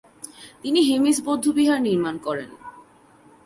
তিনি 0.61 0.79
হেমিস 0.81 1.17
বৌদ্ধবিহার 1.25 1.79
নির্মাণ 1.81 2.15
করেন। 2.17 2.49